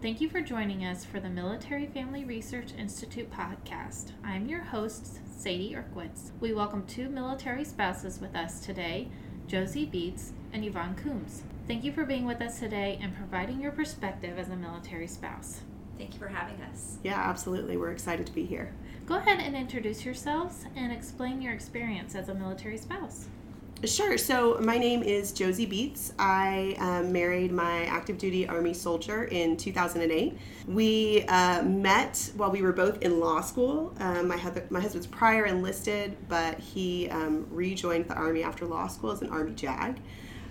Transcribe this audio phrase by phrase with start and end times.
[0.00, 4.12] Thank you for joining us for the Military Family Research Institute podcast.
[4.22, 6.30] I'm your host, Sadie Erkwitz.
[6.38, 9.08] We welcome two military spouses with us today,
[9.48, 11.42] Josie Beets and Yvonne Coombs.
[11.66, 15.62] Thank you for being with us today and providing your perspective as a military spouse.
[15.98, 16.98] Thank you for having us.
[17.02, 17.76] Yeah, absolutely.
[17.76, 18.72] We're excited to be here.
[19.04, 23.26] Go ahead and introduce yourselves and explain your experience as a military spouse.
[23.84, 24.18] Sure.
[24.18, 26.12] So my name is Josie Beets.
[26.18, 30.36] I um, married my active duty Army soldier in 2008.
[30.66, 33.94] We uh, met while we were both in law school.
[34.00, 39.12] Um, my, my husband's prior enlisted, but he um, rejoined the Army after law school
[39.12, 40.00] as an Army JAG.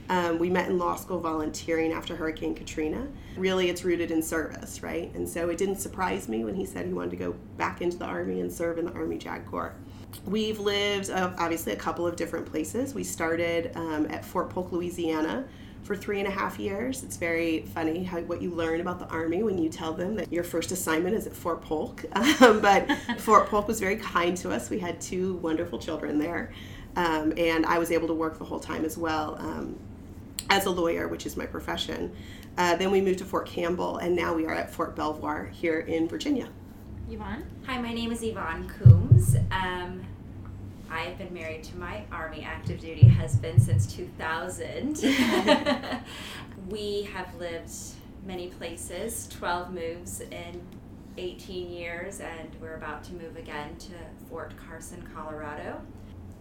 [0.08, 3.10] Um, we met in law school volunteering after Hurricane Katrina.
[3.36, 5.14] Really, it's rooted in service, right?
[5.16, 7.98] And so it didn't surprise me when he said he wanted to go back into
[7.98, 9.76] the Army and serve in the Army JAG Corps.
[10.26, 12.94] We've lived uh, obviously a couple of different places.
[12.94, 15.46] We started um, at Fort Polk, Louisiana
[15.84, 17.04] for three and a half years.
[17.04, 20.32] It's very funny how, what you learn about the Army when you tell them that
[20.32, 22.04] your first assignment is at Fort Polk.
[22.42, 24.70] Um, but Fort Polk was very kind to us.
[24.70, 26.52] We had two wonderful children there.
[26.96, 29.80] Um, and I was able to work the whole time as well um,
[30.50, 32.14] as a lawyer, which is my profession.
[32.58, 35.80] Uh, then we moved to Fort Campbell, and now we are at Fort Belvoir here
[35.80, 36.50] in Virginia.
[37.10, 37.46] Yvonne?
[37.66, 39.38] Hi, my name is Yvonne Coombs.
[39.50, 40.04] Um,
[40.92, 44.98] I've been married to my Army active duty husband since 2000.
[46.70, 47.72] we have lived
[48.26, 50.62] many places, 12 moves in
[51.18, 53.94] 18 years, and we're about to move again to
[54.30, 55.80] Fort Carson, Colorado.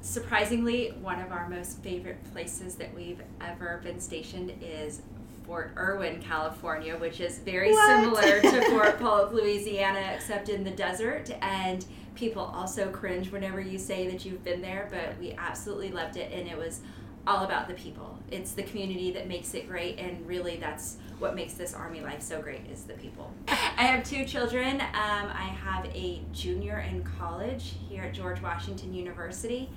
[0.01, 5.03] Surprisingly, one of our most favorite places that we've ever been stationed is
[5.47, 8.03] Fort Irwin, California, which is very what?
[8.03, 11.31] similar to Fort Polk, Louisiana, except in the desert.
[11.41, 16.17] And people also cringe whenever you say that you've been there, but we absolutely loved
[16.17, 16.81] it, and it was
[17.27, 18.19] all about the people.
[18.31, 22.23] It's the community that makes it great, and really that's what makes this Army life
[22.23, 23.33] so great is the people.
[23.49, 24.81] I have two children.
[24.81, 29.69] Um, I have a junior in college here at George Washington University,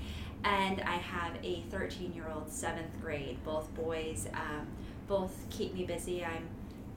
[0.43, 4.27] and I have a 13 year old seventh grade, both boys.
[4.33, 4.67] Um,
[5.09, 6.23] both keep me busy.
[6.23, 6.47] I'm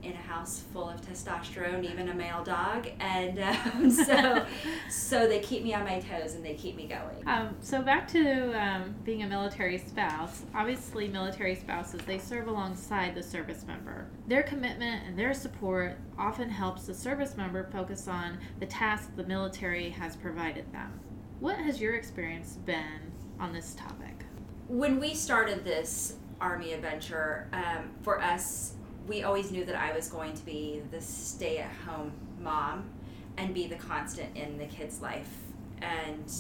[0.03, 3.39] in a house full of testosterone, even a male dog, and
[3.75, 4.45] um, so
[4.91, 7.27] so they keep me on my toes and they keep me going.
[7.27, 10.43] Um, so back to um, being a military spouse.
[10.55, 14.07] Obviously, military spouses they serve alongside the service member.
[14.27, 19.25] Their commitment and their support often helps the service member focus on the tasks the
[19.25, 21.01] military has provided them.
[21.41, 24.25] What has your experience been on this topic?
[24.69, 28.75] When we started this Army adventure, um, for us
[29.07, 32.85] we always knew that I was going to be the stay at home mom
[33.37, 35.31] and be the constant in the kid's life.
[35.81, 36.33] And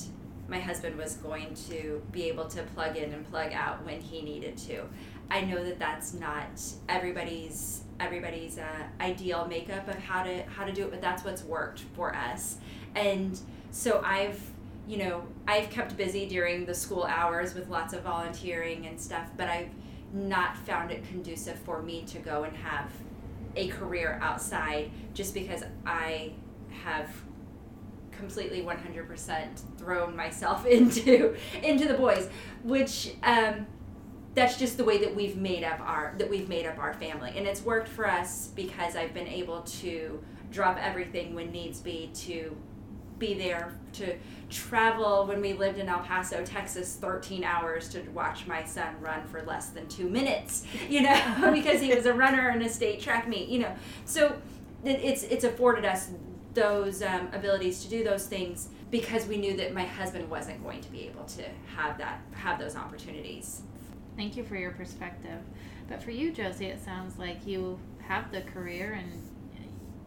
[0.48, 4.22] my husband was going to be able to plug in and plug out when he
[4.22, 4.84] needed to.
[5.30, 10.72] I know that that's not everybody's everybody's uh, ideal makeup of how to how to
[10.72, 12.56] do it, but that's what's worked for us.
[12.94, 13.38] And
[13.70, 14.40] so I've
[14.86, 19.30] you know I've kept busy during the school hours with lots of volunteering and stuff,
[19.36, 19.70] but I've
[20.12, 22.90] not found it conducive for me to go and have
[23.56, 26.32] a career outside just because I
[26.84, 27.10] have
[28.10, 32.28] completely 100% thrown myself into into the boys
[32.62, 33.66] which um,
[34.34, 37.32] that's just the way that we've made up our that we've made up our family.
[37.36, 42.10] And it's worked for us because I've been able to drop everything when needs be
[42.14, 42.56] to
[43.18, 44.14] be there to
[44.50, 49.24] travel when we lived in El Paso, Texas, 13 hours to watch my son run
[49.24, 53.00] for less than two minutes, you know, because he was a runner in a state
[53.00, 53.74] track meet, you know.
[54.04, 54.36] So
[54.84, 56.10] it's it's afforded us
[56.54, 60.82] those um, abilities to do those things because we knew that my husband wasn't going
[60.82, 61.44] to be able to
[61.76, 63.62] have that have those opportunities.
[64.16, 65.40] Thank you for your perspective.
[65.88, 69.10] But for you, Josie, it sounds like you have the career and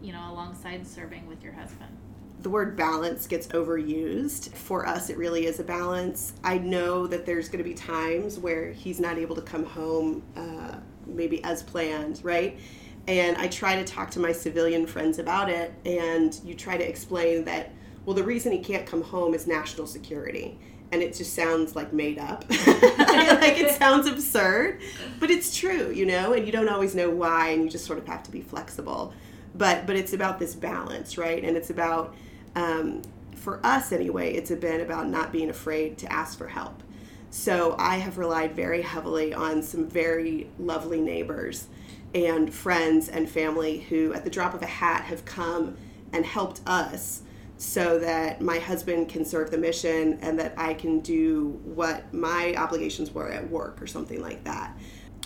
[0.02, 1.98] you know alongside serving with your husband
[2.46, 4.54] the word balance gets overused.
[4.54, 6.34] For us, it really is a balance.
[6.44, 10.22] I know that there's going to be times where he's not able to come home,
[10.36, 10.76] uh,
[11.08, 12.60] maybe as planned, right?
[13.08, 16.88] And I try to talk to my civilian friends about it, and you try to
[16.88, 17.72] explain that,
[18.06, 20.60] well, the reason he can't come home is national security.
[20.92, 22.46] And it just sounds like made up.
[22.52, 24.82] like it sounds absurd,
[25.20, 27.98] but it's true, you know, and you don't always know why, and you just sort
[27.98, 29.16] of have to be flexible.
[29.56, 31.44] But but it's about this balance, right?
[31.44, 32.14] And it's about
[32.56, 33.02] um,
[33.36, 36.82] for us anyway, it's been about not being afraid to ask for help.
[37.30, 41.68] So I have relied very heavily on some very lovely neighbors
[42.14, 45.76] and friends and family who, at the drop of a hat, have come
[46.14, 47.24] and helped us
[47.58, 52.56] so that my husband can serve the mission and that I can do what my
[52.56, 54.76] obligations were at work or something like that.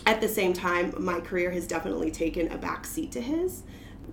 [0.05, 3.63] At the same time, my career has definitely taken a back seat to his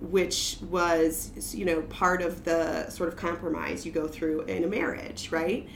[0.01, 4.67] which was you know part of the sort of compromise you go through in a
[4.67, 5.67] marriage, right?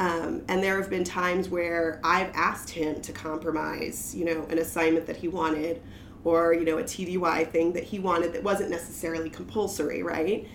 [0.00, 4.56] Um, and there have been times where I've asked him to compromise, you know, an
[4.58, 5.82] assignment that he wanted
[6.24, 10.48] or, you know, a TDY thing that he wanted that wasn't necessarily compulsory, right?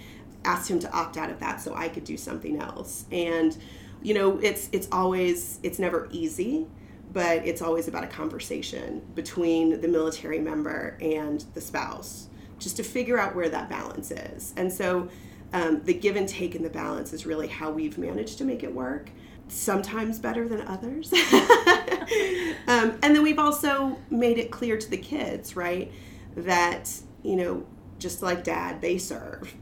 [0.46, 3.06] Asked him to opt out of that so I could do something else.
[3.12, 3.56] And,
[4.02, 6.66] you know, it's it's always it's never easy,
[7.14, 12.30] but it's always about a conversation between the military member and the spouse
[12.60, 14.54] just to figure out where that balance is.
[14.58, 15.10] And so
[15.54, 18.64] um, the give and take in the balance is really how we've managed to make
[18.64, 19.10] it work
[19.48, 21.14] sometimes better than others.
[22.68, 25.92] um, and then we've also made it clear to the kids, right,
[26.36, 26.92] that,
[27.24, 27.66] you know,
[28.00, 29.54] just like dad, they serve.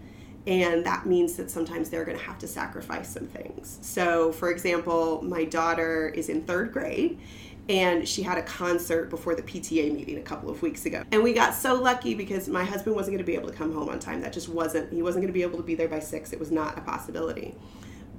[0.46, 3.80] And that means that sometimes they're going to have to sacrifice some things.
[3.82, 7.20] So, for example, my daughter is in third grade
[7.70, 11.04] and she had a concert before the PTA meeting a couple of weeks ago.
[11.12, 13.74] And we got so lucky because my husband wasn't going to be able to come
[13.74, 14.22] home on time.
[14.22, 16.34] That just wasn't, he wasn't going to be able to be there by six.
[16.34, 17.56] It was not a possibility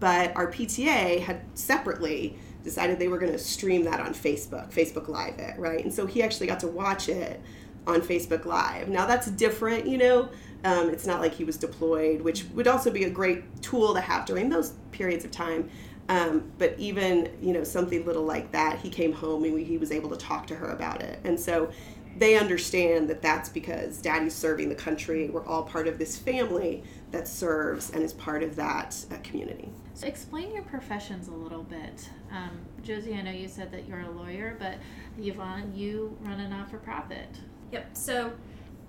[0.01, 5.09] but our PTA had separately decided they were going to stream that on Facebook, Facebook
[5.09, 5.85] Live it, right?
[5.85, 7.41] And so he actually got to watch it
[7.87, 8.89] on Facebook Live.
[8.89, 10.29] Now that's different, you know.
[10.65, 14.01] Um, it's not like he was deployed, which would also be a great tool to
[14.01, 15.69] have during those periods of time.
[16.09, 19.79] Um, but even you know something little like that, he came home and we, he
[19.79, 21.71] was able to talk to her about it, and so
[22.17, 25.29] they understand that that's because Daddy's serving the country.
[25.29, 29.69] We're all part of this family that serves and is part of that uh, community.
[29.95, 32.09] So explain your professions a little bit.
[32.31, 32.51] Um,
[32.83, 34.75] Josie, I know you said that you're a lawyer, but
[35.19, 37.29] Yvonne, you run a not for profit.
[37.73, 37.97] Yep.
[37.97, 38.33] So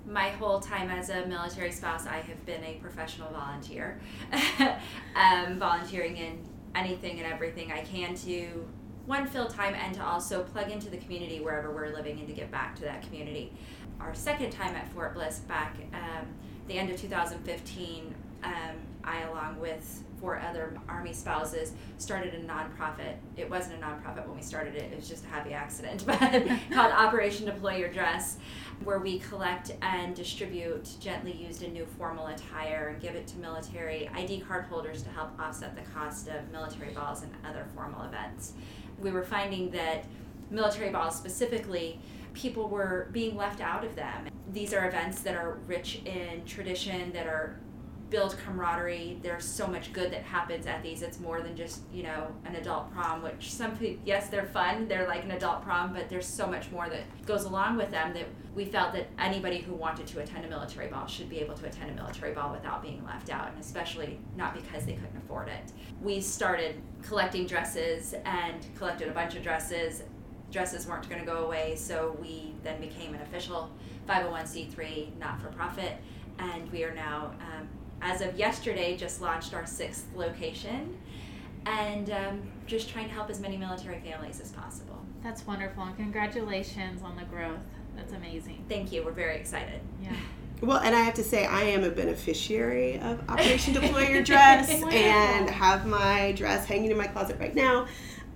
[0.07, 3.99] my whole time as a military spouse, I have been a professional volunteer,
[5.15, 6.39] um, volunteering in
[6.75, 8.67] anything and everything I can to
[9.05, 12.33] one fill time and to also plug into the community wherever we're living and to
[12.33, 13.51] give back to that community.
[13.99, 16.27] Our second time at Fort Bliss back um,
[16.67, 18.51] the end of 2015, um,
[19.05, 23.15] I, along with four other Army spouses, started a nonprofit.
[23.37, 26.19] It wasn't a nonprofit when we started it, it was just a happy accident, but
[26.71, 28.37] called Operation Deploy Your Dress,
[28.83, 33.37] where we collect and distribute gently used and new formal attire and give it to
[33.37, 38.03] military ID card holders to help offset the cost of military balls and other formal
[38.03, 38.53] events.
[38.99, 40.05] We were finding that
[40.49, 41.99] military balls specifically,
[42.33, 44.27] people were being left out of them.
[44.51, 47.59] These are events that are rich in tradition, that are
[48.09, 49.19] build camaraderie.
[49.21, 51.01] There's so much good that happens at these.
[51.01, 54.87] It's more than just, you know, an adult prom, which some people, yes, they're fun.
[54.87, 58.13] They're like an adult prom, but there's so much more that goes along with them
[58.13, 61.55] that we felt that anybody who wanted to attend a military ball should be able
[61.55, 65.17] to attend a military ball without being left out, and especially not because they couldn't
[65.17, 65.71] afford it.
[66.01, 70.03] We started collecting dresses and collected a bunch of dresses.
[70.51, 73.69] Dresses weren't going to go away, so we then became an official
[74.07, 75.97] 501c3 not for profit,
[76.39, 77.67] and we are now um,
[78.05, 80.95] as of yesterday, just launched our sixth location
[81.65, 85.03] and um, just trying to help as many military families as possible.
[85.23, 87.57] That's wonderful, and congratulations on the growth.
[87.95, 88.63] That's amazing.
[88.69, 89.03] Thank you.
[89.03, 89.81] We're very excited.
[90.01, 90.13] Yeah.
[90.61, 94.69] Well, and I have to say, I am a beneficiary of Operation Deploy Your Dress
[94.69, 97.87] and have my dress hanging in my closet right now.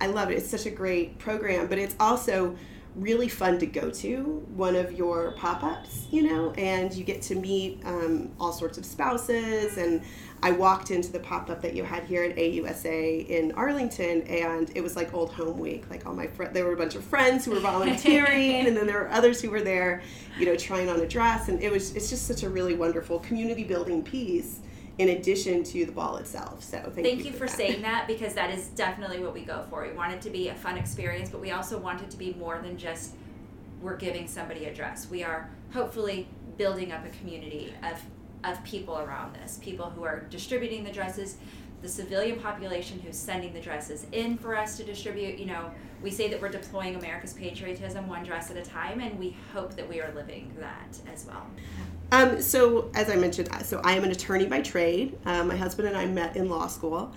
[0.02, 0.34] I love it.
[0.34, 2.56] It's such a great program, but it's also
[2.96, 7.36] really fun to go to one of your pop-ups you know and you get to
[7.36, 10.02] meet um, all sorts of spouses and
[10.42, 14.82] i walked into the pop-up that you had here at ausa in arlington and it
[14.82, 15.88] was like old home week.
[15.88, 18.86] Like all my friends there were a bunch of friends who were volunteering and then
[18.86, 20.02] there were others who were there
[20.38, 23.20] you know trying on a dress and it was it's just such a really wonderful
[23.20, 24.60] community building piece
[25.00, 26.62] in addition to the ball itself.
[26.62, 27.56] So thank, thank you, for, for that.
[27.56, 29.82] saying that because that is definitely what we go for.
[29.82, 32.34] We want it to be a fun experience, but we also want it to be
[32.34, 33.14] more than just
[33.80, 35.08] we're giving somebody a dress.
[35.08, 36.28] We are hopefully
[36.58, 37.98] building up a community of
[38.42, 41.36] of people around this, people who are distributing the dresses,
[41.82, 45.38] the civilian population who's sending the dresses in for us to distribute.
[45.38, 45.70] You know,
[46.02, 49.74] we say that we're deploying America's patriotism one dress at a time, and we hope
[49.76, 51.46] that we are living that as well.
[52.12, 55.18] Um, so, as I mentioned, so I am an attorney by trade.
[55.26, 57.12] Um, my husband and I met in law school.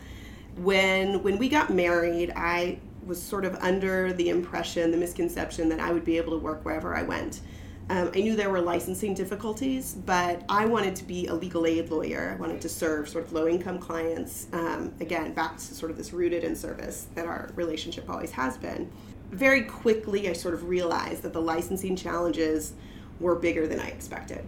[0.58, 5.79] When when we got married, I was sort of under the impression, the misconception that
[5.79, 7.41] I would be able to work wherever I went.
[7.89, 11.89] Um, I knew there were licensing difficulties, but I wanted to be a legal aid
[11.89, 12.33] lawyer.
[12.37, 14.47] I wanted to serve sort of low income clients.
[14.53, 18.57] Um, again, back to sort of this rooted in service that our relationship always has
[18.57, 18.89] been.
[19.31, 22.73] Very quickly, I sort of realized that the licensing challenges
[23.19, 24.45] were bigger than I expected.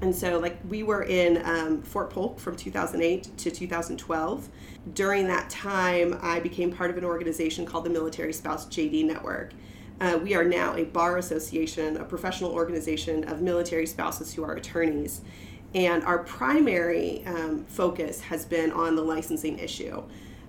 [0.00, 4.48] And so, like, we were in um, Fort Polk from 2008 to 2012.
[4.94, 9.52] During that time, I became part of an organization called the Military Spouse JD Network.
[10.00, 14.54] Uh, we are now a bar association, a professional organization of military spouses who are
[14.54, 15.22] attorneys.
[15.74, 20.02] And our primary um, focus has been on the licensing issue.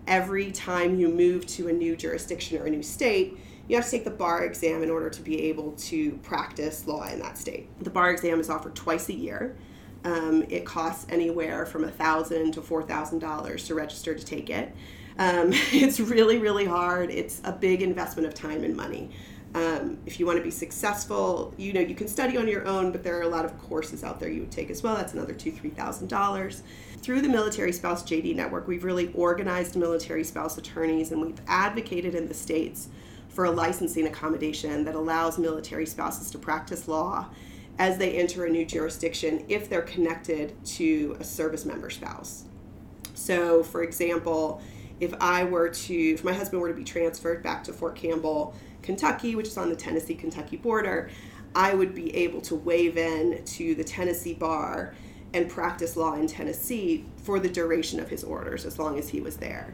[0.08, 3.38] Every time you move to a new jurisdiction or a new state,
[3.68, 7.08] you have to take the bar exam in order to be able to practice law
[7.08, 7.70] in that state.
[7.84, 9.56] The bar exam is offered twice a year.
[10.06, 14.74] Um, it costs anywhere from 1,000 to $4,000 to register to take it.
[15.18, 17.12] Um, it's really, really hard.
[17.12, 19.12] It's a big investment of time and money.
[19.56, 22.92] Um, if you want to be successful, you know you can study on your own,
[22.92, 24.96] but there are a lot of courses out there you would take as well.
[24.96, 26.62] That's another two, three thousand dollars.
[27.00, 32.14] Through the Military Spouse JD Network, we've really organized military spouse attorneys, and we've advocated
[32.14, 32.90] in the states
[33.30, 37.28] for a licensing accommodation that allows military spouses to practice law
[37.80, 42.44] as they enter a new jurisdiction if they're connected to a service member spouse.
[43.16, 44.62] So, for example,
[45.00, 48.54] if I were to, if my husband were to be transferred back to Fort Campbell
[48.82, 51.10] Kentucky, which is on the Tennessee Kentucky border,
[51.56, 54.94] I would be able to waive in to the Tennessee bar
[55.34, 59.22] and practice law in Tennessee for the duration of his orders as long as he
[59.22, 59.74] was there.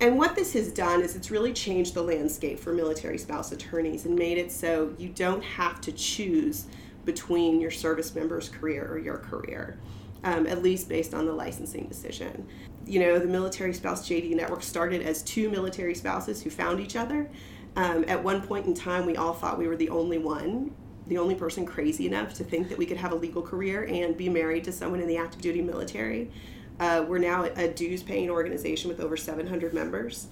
[0.00, 4.06] And what this has done is it's really changed the landscape for military spouse attorneys
[4.06, 6.66] and made it so you don't have to choose
[7.04, 9.78] between your service member's career or your career,
[10.24, 12.46] um, at least based on the licensing decision.
[12.86, 16.96] You know, the Military Spouse JD Network started as two military spouses who found each
[16.96, 17.30] other
[17.76, 20.74] um, at one point in time, we all thought we were the only one,
[21.06, 24.16] the only person crazy enough to think that we could have a legal career and
[24.16, 26.30] be married to someone in the active duty military.
[26.78, 30.28] Uh, we're now a dues paying organization with over 700 members.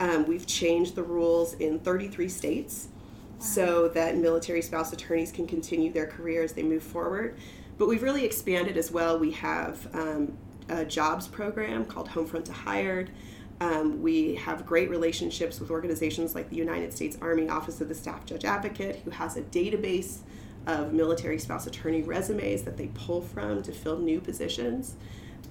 [0.00, 3.44] Um, we've changed the rules in 33 states wow.
[3.44, 7.36] so that military spouse attorneys can continue their career as they move forward.
[7.78, 9.18] But we've really expanded as well.
[9.18, 13.10] We have um, a jobs program called Homefront to Hired.
[13.60, 17.94] Um, we have great relationships with organizations like the United States Army Office of the
[17.94, 20.18] Staff Judge Advocate, who has a database
[20.66, 24.94] of military spouse attorney resumes that they pull from to fill new positions.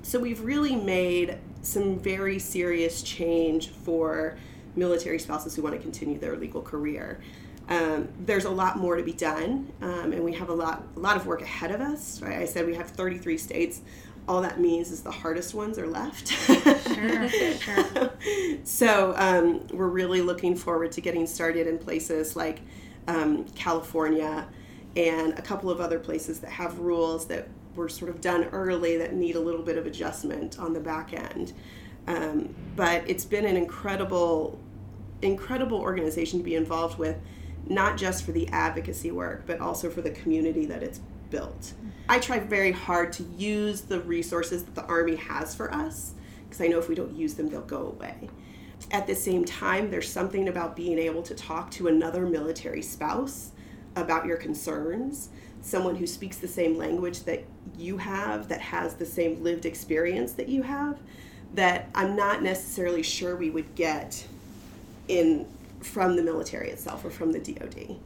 [0.03, 4.37] So we've really made some very serious change for
[4.75, 7.19] military spouses who want to continue their legal career.
[7.67, 10.99] Um, there's a lot more to be done, um, and we have a lot, a
[10.99, 12.21] lot of work ahead of us.
[12.21, 12.37] Right?
[12.37, 13.81] I said we have 33 states
[14.27, 16.27] all that means is the hardest ones are left.
[16.27, 18.11] sure, sure.
[18.63, 22.59] So um, we're really looking forward to getting started in places like
[23.07, 24.47] um, California
[24.95, 28.97] and a couple of other places that have rules that were sort of done early
[28.97, 31.53] that need a little bit of adjustment on the back end.
[32.07, 34.59] Um, but it's been an incredible,
[35.21, 37.17] incredible organization to be involved with,
[37.67, 41.73] not just for the advocacy work, but also for the community that it's built.
[42.09, 46.13] I try very hard to use the resources that the Army has for us
[46.47, 48.29] because I know if we don't use them, they'll go away.
[48.91, 53.51] At the same time, there's something about being able to talk to another military spouse
[53.95, 55.29] about your concerns,
[55.61, 57.43] someone who speaks the same language that
[57.77, 60.99] you have, that has the same lived experience that you have,
[61.53, 64.25] that I'm not necessarily sure we would get
[65.07, 65.47] in
[65.81, 67.97] from the military itself or from the DoD.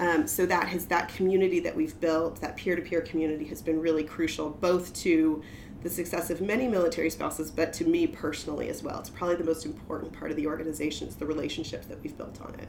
[0.00, 4.04] Um, so that has that community that we've built, that peer-to-peer community, has been really
[4.04, 5.42] crucial, both to
[5.82, 8.98] the success of many military spouses, but to me personally as well.
[9.00, 12.40] It's probably the most important part of the organization It's the relationships that we've built
[12.40, 12.68] on it.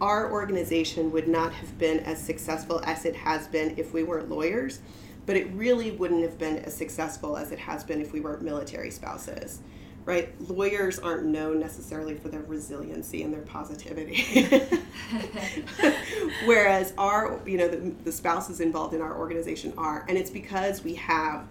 [0.00, 4.28] Our organization would not have been as successful as it has been if we weren't
[4.28, 4.80] lawyers,
[5.26, 8.42] but it really wouldn't have been as successful as it has been if we weren't
[8.42, 9.60] military spouses
[10.04, 10.34] right?
[10.48, 14.24] Lawyers aren't known necessarily for their resiliency and their positivity.
[16.46, 20.82] Whereas our, you know, the, the spouses involved in our organization are, and it's because
[20.82, 21.44] we have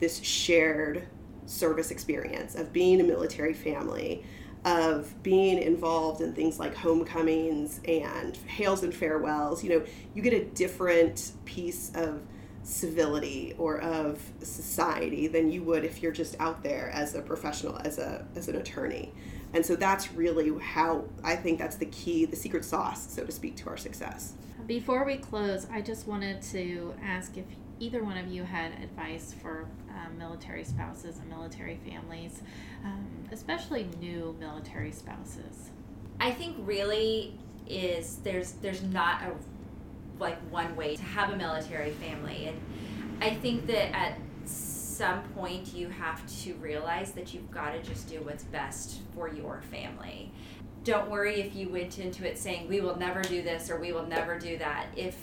[0.00, 1.06] this shared
[1.46, 4.24] service experience of being a military family,
[4.64, 9.62] of being involved in things like homecomings and hails and farewells.
[9.62, 9.84] You know,
[10.14, 12.22] you get a different piece of
[12.64, 17.78] civility or of society than you would if you're just out there as a professional
[17.84, 19.12] as a as an attorney.
[19.52, 23.32] And so that's really how i think that's the key the secret sauce so to
[23.32, 24.32] speak to our success.
[24.66, 27.44] Before we close i just wanted to ask if
[27.80, 32.40] either one of you had advice for um, military spouses and military families
[32.84, 35.70] um, especially new military spouses?
[36.20, 39.32] I think really is there's there's not a
[40.18, 42.46] like one way to have a military family.
[42.46, 42.60] And
[43.20, 48.08] i think that at some point you have to realize that you've got to just
[48.08, 50.30] do what's best for your family.
[50.84, 53.92] Don't worry if you went into it saying we will never do this or we
[53.92, 54.86] will never do that.
[54.94, 55.16] If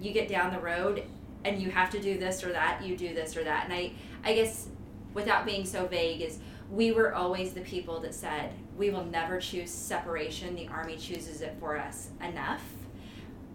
[0.00, 1.04] you get down the road
[1.44, 3.64] and you have to do this or that you do this or that.
[3.64, 3.92] And i
[4.24, 4.68] i guess
[5.14, 6.40] without being so vague is
[6.70, 10.56] we were always the people that said we will never choose separation.
[10.56, 12.62] The army chooses it for us enough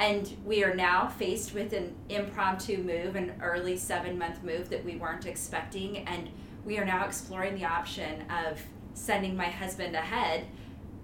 [0.02, 4.84] And we are now faced with an impromptu move, an early seven month move that
[4.84, 6.00] we weren't expecting.
[6.08, 6.28] And
[6.66, 8.60] we are now exploring the option of
[8.96, 10.48] sending my husband ahead,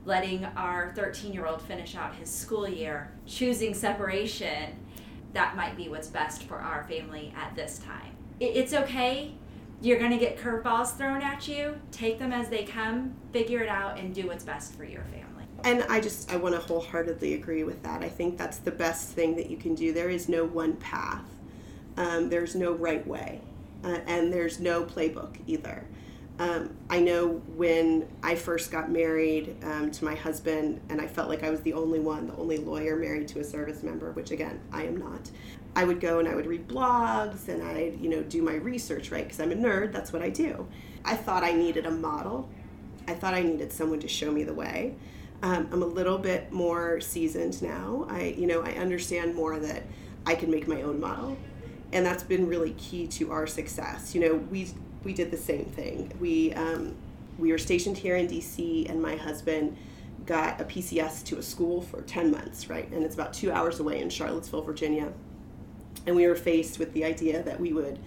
[0.05, 4.75] letting our 13 year old finish out his school year, choosing separation.
[5.33, 8.15] That might be what's best for our family at this time.
[8.39, 9.35] It's okay.
[9.79, 11.79] You're going to get curveballs thrown at you.
[11.91, 15.36] Take them as they come, figure it out, and do what's best for your family.
[15.63, 18.03] And I just I want to wholeheartedly agree with that.
[18.03, 19.91] I think that's the best thing that you can do.
[19.91, 21.25] There is no one path.
[21.97, 23.41] Um, there's no right way,
[23.83, 25.83] uh, and there's no playbook either.
[26.39, 31.29] Um, I know when I first got married um, to my husband, and I felt
[31.29, 34.29] like I was the only one, the only lawyer married to a service member, which
[34.29, 35.31] again, I am not.
[35.75, 39.11] I would go and I would read blogs and I'd, you know, do my research,
[39.11, 39.23] right?
[39.23, 40.67] Because I'm a nerd, that's what I do.
[41.05, 42.49] I thought I needed a model.
[43.07, 44.95] I thought I needed someone to show me the way.
[45.43, 48.07] Um, I'm a little bit more seasoned now.
[48.09, 49.83] I, you know, I understand more that
[50.25, 51.37] I can make my own model,
[51.93, 54.15] and that's been really key to our success.
[54.15, 54.69] You know, we
[55.03, 56.11] we did the same thing.
[56.19, 56.95] We um,
[57.37, 59.77] we were stationed here in DC, and my husband
[60.25, 62.91] got a PCS to a school for 10 months, right?
[62.91, 65.13] And it's about two hours away in Charlottesville, Virginia.
[66.05, 67.97] And we were faced with the idea that we would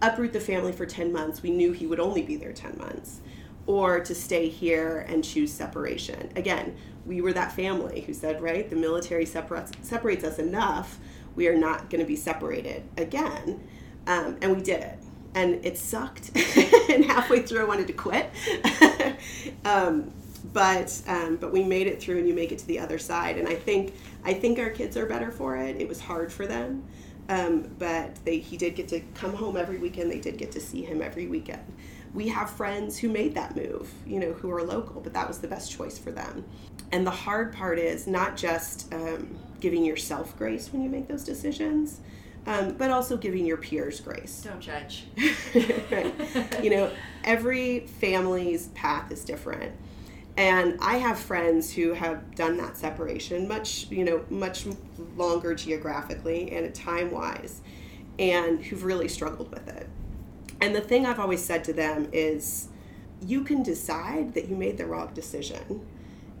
[0.00, 1.42] uproot the family for 10 months.
[1.42, 3.20] We knew he would only be there 10 months
[3.66, 6.30] or to stay here and choose separation.
[6.36, 10.98] Again, we were that family who said, right, the military separates, separates us enough,
[11.34, 13.62] we are not going to be separated again.
[14.06, 14.98] Um, and we did it.
[15.34, 16.30] And it sucked.
[16.90, 18.30] and halfway through, I wanted to quit.
[19.64, 20.12] um,
[20.52, 23.36] but um, but we made it through, and you make it to the other side.
[23.36, 23.94] And I think
[24.24, 25.76] I think our kids are better for it.
[25.78, 26.84] It was hard for them,
[27.28, 30.10] um, but they he did get to come home every weekend.
[30.10, 31.64] They did get to see him every weekend
[32.14, 35.38] we have friends who made that move, you know, who are local, but that was
[35.38, 36.44] the best choice for them.
[36.92, 41.24] And the hard part is not just um, giving yourself grace when you make those
[41.24, 42.00] decisions,
[42.46, 44.42] um, but also giving your peers grace.
[44.42, 45.04] Don't judge.
[45.90, 46.14] right.
[46.62, 46.90] You know,
[47.24, 49.72] every family's path is different.
[50.36, 54.66] And I have friends who have done that separation much, you know, much
[55.16, 57.62] longer geographically and time wise,
[58.18, 59.88] and who've really struggled with it.
[60.60, 62.68] And the thing I've always said to them is
[63.24, 65.86] you can decide that you made the wrong decision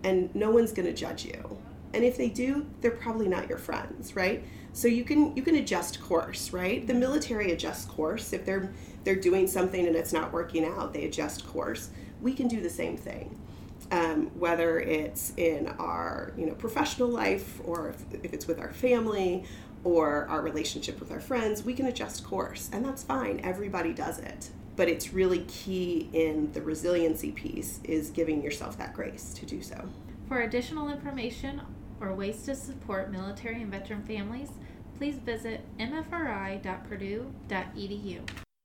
[0.04, 1.58] and no one's going to judge you.
[1.94, 4.44] And if they do, they're probably not your friends, right?
[4.72, 6.86] So you can you can adjust course, right?
[6.86, 8.72] The military adjusts course if they're
[9.04, 11.90] they're doing something and it's not working out, they adjust course.
[12.20, 13.38] We can do the same thing.
[13.92, 18.72] Um, whether it's in our you know professional life or if, if it's with our
[18.72, 19.44] family
[19.86, 23.40] or our relationship with our friends, we can adjust course, and that's fine.
[23.44, 24.50] Everybody does it.
[24.74, 29.62] But it's really key in the resiliency piece is giving yourself that grace to do
[29.62, 29.88] so.
[30.26, 31.62] For additional information
[32.00, 34.50] or ways to support military and veteran families,
[34.98, 38.45] please visit mfri.purdue.edu.